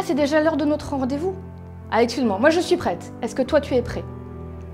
Ah, 0.00 0.02
c'est 0.02 0.14
déjà 0.14 0.40
l'heure 0.40 0.56
de 0.56 0.64
notre 0.64 0.96
rendez-vous 0.96 1.34
Ah, 1.90 2.02
excuse-moi, 2.02 2.38
moi 2.38 2.48
je 2.48 2.60
suis 2.60 2.78
prête. 2.78 3.12
Est-ce 3.20 3.34
que 3.34 3.42
toi 3.42 3.60
tu 3.60 3.74
es 3.74 3.82
prêt? 3.82 4.02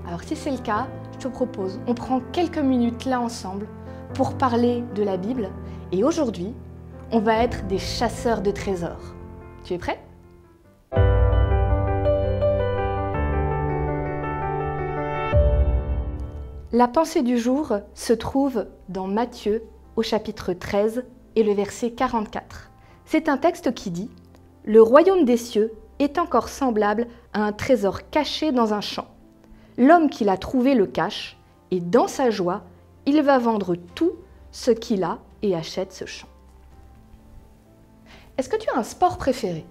Alors 0.07 0.23
si 0.23 0.37
c'est 0.37 0.51
le 0.51 0.57
cas, 0.57 0.87
je 1.11 1.17
te 1.17 1.27
propose, 1.27 1.81
on 1.85 1.93
prend 1.93 2.21
quelques 2.31 2.59
minutes 2.59 3.03
là 3.03 3.19
ensemble 3.19 3.67
pour 4.13 4.37
parler 4.37 4.85
de 4.95 5.03
la 5.03 5.17
Bible. 5.17 5.49
Et 5.91 6.05
aujourd'hui, 6.05 6.53
on 7.11 7.19
va 7.19 7.43
être 7.43 7.67
des 7.67 7.77
chasseurs 7.77 8.41
de 8.41 8.51
trésors. 8.51 9.15
Tu 9.65 9.73
es 9.73 9.77
prêt? 9.77 10.01
La 16.71 16.87
pensée 16.87 17.21
du 17.21 17.37
jour 17.37 17.79
se 17.95 18.13
trouve 18.13 18.65
dans 18.87 19.07
Matthieu 19.07 19.63
au 19.97 20.03
chapitre 20.03 20.53
13 20.53 21.03
et 21.35 21.43
le 21.43 21.51
verset 21.51 21.91
44. 21.91 22.71
C'est 23.03 23.27
un 23.27 23.35
texte 23.35 23.73
qui 23.73 23.91
dit 23.91 24.09
Le 24.67 24.81
royaume 24.81 25.23
des 25.23 25.37
cieux 25.37 25.71
est 25.97 26.17
encore 26.17 26.49
semblable 26.49 27.07
à 27.31 27.41
un 27.41 27.53
trésor 27.53 28.09
caché 28.09 28.51
dans 28.51 28.73
un 28.73 28.81
champ. 28.81 29.07
L'homme 29.77 30.09
qui 30.09 30.25
l'a 30.25 30.35
trouvé 30.35 30.75
le 30.75 30.85
cache, 30.85 31.37
et 31.71 31.79
dans 31.79 32.09
sa 32.09 32.31
joie, 32.31 32.63
il 33.05 33.21
va 33.21 33.37
vendre 33.37 33.75
tout 33.95 34.11
ce 34.51 34.71
qu'il 34.71 35.05
a 35.05 35.19
et 35.41 35.55
achète 35.55 35.93
ce 35.93 36.03
champ. 36.05 36.27
Est-ce 38.37 38.49
que 38.49 38.57
tu 38.57 38.69
as 38.69 38.77
un 38.77 38.83
sport 38.83 39.17
préféré? 39.17 39.65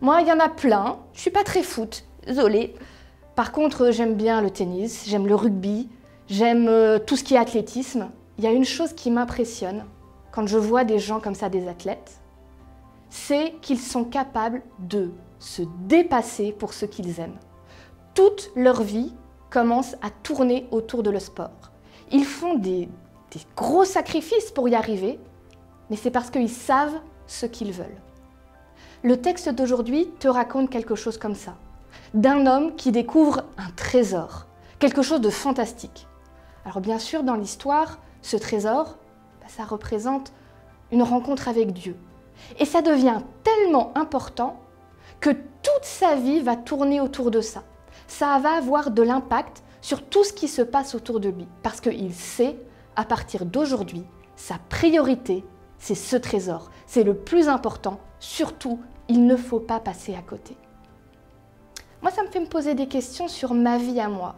Moi, 0.00 0.22
il 0.22 0.28
y 0.28 0.32
en 0.32 0.40
a 0.40 0.48
plein. 0.48 0.96
Je 1.12 1.20
suis 1.20 1.30
pas 1.30 1.44
très 1.44 1.62
foot, 1.62 2.06
désolée. 2.26 2.74
Par 3.34 3.52
contre, 3.52 3.90
j'aime 3.90 4.14
bien 4.14 4.40
le 4.40 4.48
tennis, 4.48 5.04
j'aime 5.06 5.26
le 5.26 5.34
rugby, 5.34 5.90
j'aime 6.26 6.68
euh, 6.68 6.98
tout 6.98 7.16
ce 7.16 7.22
qui 7.22 7.34
est 7.34 7.38
athlétisme. 7.38 8.08
Il 8.38 8.44
y 8.44 8.46
a 8.46 8.52
une 8.52 8.64
chose 8.64 8.94
qui 8.94 9.10
m'impressionne 9.10 9.84
quand 10.32 10.46
je 10.46 10.56
vois 10.56 10.84
des 10.84 10.98
gens 10.98 11.20
comme 11.20 11.34
ça, 11.34 11.50
des 11.50 11.68
athlètes, 11.68 12.22
c'est 13.10 13.54
qu'ils 13.60 13.80
sont 13.80 14.04
capables 14.04 14.62
de 14.78 15.10
se 15.38 15.62
dépasser 15.86 16.52
pour 16.52 16.72
ce 16.72 16.84
qu'ils 16.84 17.20
aiment. 17.20 17.38
Toute 18.14 18.50
leur 18.56 18.82
vie 18.82 19.14
commence 19.50 19.94
à 20.02 20.10
tourner 20.10 20.66
autour 20.70 21.02
de 21.02 21.10
le 21.10 21.20
sport. 21.20 21.70
Ils 22.10 22.24
font 22.24 22.54
des, 22.54 22.88
gros 23.56 23.84
sacrifices 23.84 24.50
pour 24.50 24.68
y 24.68 24.74
arriver, 24.74 25.20
mais 25.90 25.96
c'est 25.96 26.10
parce 26.10 26.30
qu'ils 26.30 26.50
savent 26.50 27.00
ce 27.26 27.46
qu'ils 27.46 27.72
veulent. 27.72 28.00
Le 29.02 29.20
texte 29.20 29.48
d'aujourd'hui 29.50 30.08
te 30.18 30.28
raconte 30.28 30.70
quelque 30.70 30.96
chose 30.96 31.18
comme 31.18 31.34
ça, 31.34 31.56
d'un 32.14 32.46
homme 32.46 32.74
qui 32.74 32.90
découvre 32.90 33.44
un 33.56 33.70
trésor, 33.76 34.46
quelque 34.78 35.02
chose 35.02 35.20
de 35.20 35.30
fantastique. 35.30 36.06
Alors 36.64 36.80
bien 36.80 36.98
sûr, 36.98 37.22
dans 37.22 37.36
l'histoire, 37.36 37.98
ce 38.22 38.36
trésor, 38.36 38.98
bah, 39.40 39.46
ça 39.48 39.64
représente 39.64 40.32
une 40.90 41.02
rencontre 41.02 41.48
avec 41.48 41.72
Dieu. 41.72 41.96
Et 42.58 42.64
ça 42.64 42.82
devient 42.82 43.20
tellement 43.42 43.92
important 43.96 44.60
que 45.20 45.30
toute 45.30 45.84
sa 45.84 46.14
vie 46.14 46.40
va 46.40 46.56
tourner 46.56 47.00
autour 47.00 47.30
de 47.30 47.40
ça. 47.40 47.62
Ça 48.06 48.38
va 48.38 48.56
avoir 48.56 48.90
de 48.90 49.02
l'impact 49.02 49.62
sur 49.80 50.02
tout 50.02 50.24
ce 50.24 50.32
qui 50.32 50.48
se 50.48 50.62
passe 50.62 50.94
autour 50.94 51.20
de 51.20 51.28
lui, 51.28 51.46
parce 51.62 51.80
qu'il 51.80 52.12
sait, 52.12 52.56
à 52.96 53.04
partir 53.04 53.44
d'aujourd'hui, 53.44 54.04
sa 54.36 54.56
priorité, 54.68 55.44
c'est 55.78 55.94
ce 55.94 56.16
trésor. 56.16 56.70
C'est 56.86 57.04
le 57.04 57.14
plus 57.14 57.48
important. 57.48 57.98
Surtout, 58.18 58.80
il 59.08 59.26
ne 59.26 59.36
faut 59.36 59.60
pas 59.60 59.80
passer 59.80 60.14
à 60.14 60.22
côté. 60.22 60.56
Moi, 62.02 62.10
ça 62.10 62.22
me 62.22 62.28
fait 62.28 62.40
me 62.40 62.46
poser 62.46 62.74
des 62.74 62.86
questions 62.86 63.28
sur 63.28 63.54
ma 63.54 63.78
vie 63.78 64.00
à 64.00 64.08
moi. 64.08 64.36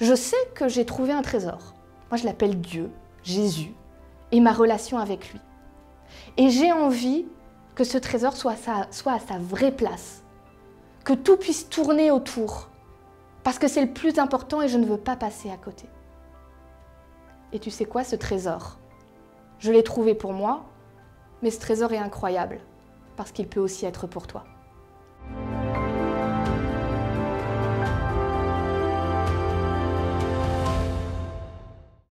Je 0.00 0.14
sais 0.14 0.36
que 0.54 0.68
j'ai 0.68 0.84
trouvé 0.84 1.12
un 1.12 1.22
trésor. 1.22 1.74
Moi, 2.10 2.18
je 2.18 2.24
l'appelle 2.24 2.60
Dieu, 2.60 2.90
Jésus, 3.22 3.74
et 4.30 4.40
ma 4.40 4.52
relation 4.52 4.98
avec 4.98 5.32
lui. 5.32 5.40
Et 6.36 6.50
j'ai 6.50 6.72
envie 6.72 7.26
que 7.74 7.84
ce 7.84 7.98
trésor 7.98 8.36
soit, 8.36 8.54
à 8.54 9.18
sa 9.18 9.38
vraie 9.38 9.72
place, 9.72 10.22
que 11.04 11.12
tout 11.12 11.36
puisse 11.36 11.68
tourner 11.68 12.10
autour, 12.10 12.68
parce 13.44 13.58
que 13.58 13.68
c'est 13.68 13.84
le 13.84 13.92
plus 13.92 14.18
important 14.18 14.62
et 14.62 14.68
je 14.68 14.78
ne 14.78 14.86
veux 14.86 14.98
pas 14.98 15.16
passer 15.16 15.50
à 15.50 15.56
côté. 15.56 15.86
Et 17.52 17.58
tu 17.58 17.70
sais 17.70 17.84
quoi, 17.84 18.02
ce 18.02 18.16
trésor? 18.16 18.78
Je 19.58 19.70
l'ai 19.72 19.84
trouvé 19.84 20.14
pour 20.14 20.32
moi, 20.32 20.64
mais 21.42 21.50
ce 21.50 21.60
trésor 21.60 21.92
est 21.92 21.98
incroyable, 21.98 22.60
parce 23.16 23.30
qu'il 23.30 23.48
peut 23.48 23.60
aussi 23.60 23.86
être 23.86 24.06
pour 24.06 24.26
toi. 24.26 24.44